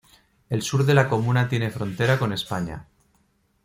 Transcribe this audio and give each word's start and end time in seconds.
El 0.49 0.63
sur 0.63 0.83
de 0.83 0.95
la 0.95 1.07
comuna 1.07 1.47
tiene 1.47 1.69
frontera 1.69 2.17
con 2.17 2.33
España. 2.33 2.87